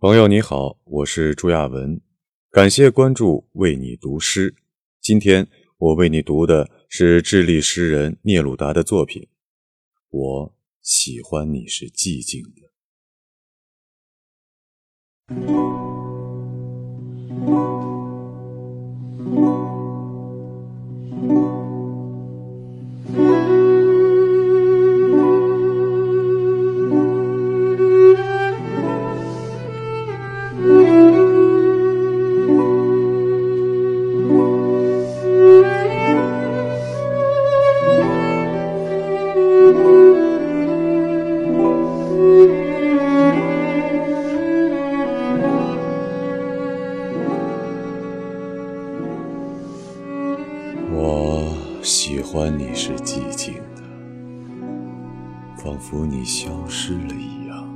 [0.00, 2.00] 朋友你好，我是朱亚文，
[2.50, 4.56] 感谢关注，为你读诗。
[4.98, 5.46] 今天
[5.76, 9.28] 我为你读的是智利诗人聂鲁达的作品。
[10.08, 12.42] 我喜欢你是寂静
[15.36, 15.89] 的。
[52.32, 53.82] 欢你是寂静的，
[55.56, 57.68] 仿佛你消失了一样。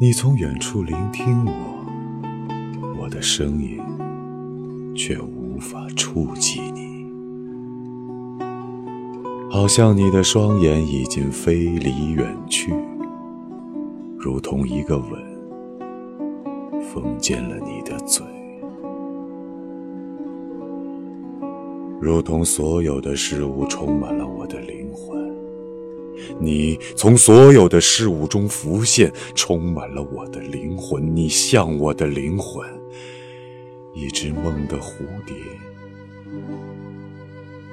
[0.00, 1.52] 你从远处聆听我，
[2.98, 3.78] 我的声音
[4.96, 7.06] 却无法触及你，
[9.50, 12.72] 好像你的双眼已经飞离远去，
[14.18, 15.35] 如同一个吻。
[16.96, 18.24] 封缄了你的嘴，
[22.00, 25.36] 如同所有的事物充满了我的灵魂。
[26.40, 31.14] 你从所有的事物中浮现，充满了我的灵魂。
[31.14, 32.66] 你像我的灵魂，
[33.92, 35.36] 一只梦的蝴蝶。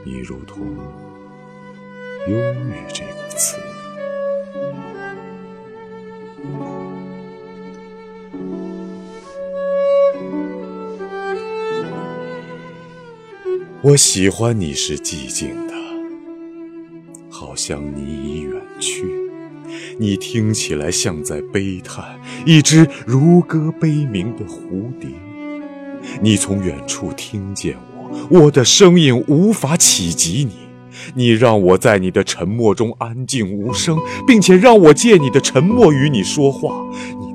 [0.03, 0.65] 你如同
[2.27, 3.55] 忧郁这个词。
[13.83, 15.73] 我喜欢你是寂静的，
[17.29, 19.03] 好像你已远去，
[19.97, 25.09] 你听起来像在悲叹，一只如歌悲鸣的蝴蝶。
[26.21, 27.75] 你从远处听见
[28.29, 30.53] 我，我的声音无法企及你。
[31.13, 36.73] 你让我在你的沉默中安静无声，并且让我借你的沉默与你说话。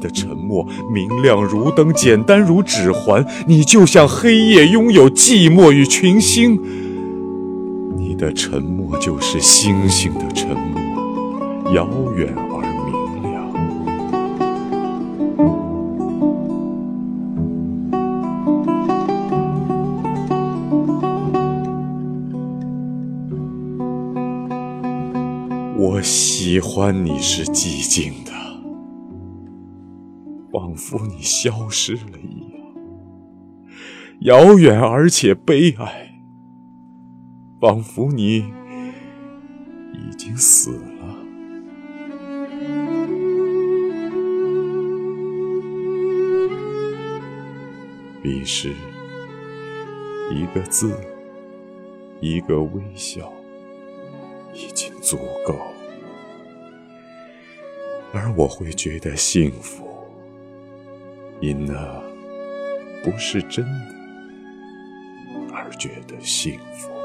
[0.00, 3.24] 的沉默明亮如灯，简单如指环。
[3.46, 6.58] 你就像黑夜，拥有寂寞与群星。
[7.96, 13.38] 你的沉默就是星星的沉默，遥远而明亮。
[25.76, 28.37] 我喜欢你是寂静的。
[30.68, 32.60] 仿佛你消失了一样，
[34.20, 36.20] 遥远而且悲哀。
[37.58, 38.44] 仿佛你
[39.94, 41.16] 已经死了。
[48.22, 48.74] 彼时，
[50.30, 50.94] 一个字，
[52.20, 53.32] 一个微笑，
[54.52, 55.54] 已经足够，
[58.12, 59.87] 而我会觉得幸福。
[61.40, 62.02] 因那
[63.04, 66.97] 不是真的，而觉得幸福。